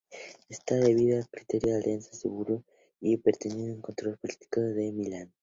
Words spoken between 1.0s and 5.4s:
cimentar la alianza serbo-austrohúngara y perpetuar el control político de Milan.